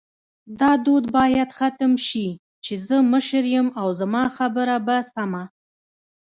دا 0.59 0.71
دود 0.85 1.05
باید 1.15 1.49
ختم 1.57 1.93
شې 2.07 2.27
چی 2.63 2.73
زه 2.87 2.97
مشر 3.11 3.43
یم 3.55 3.67
او 3.81 3.87
زما 3.99 4.23
خبره 4.37 4.77
به 4.85 4.97
سمه 5.13 5.43